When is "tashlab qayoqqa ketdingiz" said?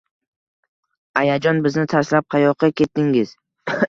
1.91-3.35